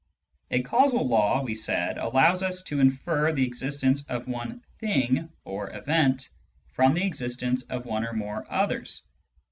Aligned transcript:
A 0.49 0.63
causal 0.63 1.07
law, 1.07 1.43
we 1.43 1.53
said, 1.53 1.99
allows 1.99 2.41
us 2.41 2.63
to 2.63 2.79
infer 2.79 3.31
the 3.31 3.45
existence 3.45 4.03
of 4.07 4.27
one 4.27 4.63
thing 4.79 5.29
(or 5.45 5.69
event) 5.77 6.29
from 6.71 6.95
the 6.95 7.05
existence 7.05 7.61
of 7.65 7.85
one 7.85 8.03
or 8.03 8.13
more 8.13 8.43
others. 8.51 9.03